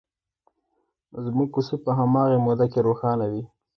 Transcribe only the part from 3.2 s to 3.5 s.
وي.